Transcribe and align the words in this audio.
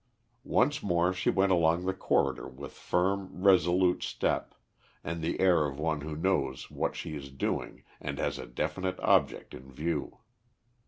Once 0.49 0.81
more 0.81 1.13
she 1.13 1.29
went 1.29 1.51
along 1.51 1.85
the 1.85 1.93
corridor 1.93 2.47
with 2.47 2.71
firm, 2.71 3.43
resolute 3.43 4.01
step, 4.01 4.55
and 5.03 5.21
the 5.21 5.39
air 5.39 5.67
of 5.67 5.77
one 5.77 6.01
who 6.01 6.15
knows 6.15 6.71
what 6.71 6.95
she 6.95 7.13
is 7.15 7.29
doing 7.29 7.83
and 7.99 8.17
has 8.17 8.39
a 8.39 8.47
definite 8.47 8.99
object 9.01 9.53
in 9.53 9.71
view. 9.71 10.17